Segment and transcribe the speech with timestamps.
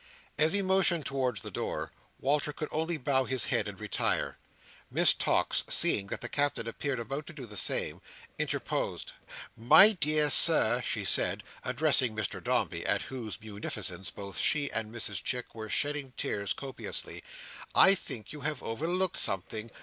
[0.35, 4.39] As he motioned towards the door, Walter could only bow his head and retire.
[4.89, 8.01] Miss Tox, seeing that the Captain appeared about to do the same,
[8.39, 9.13] interposed.
[9.55, 15.21] "My dear Sir," she said, addressing Mr Dombey, at whose munificence both she and Mrs
[15.23, 17.23] Chick were shedding tears copiously;
[17.75, 19.69] "I think you have overlooked something.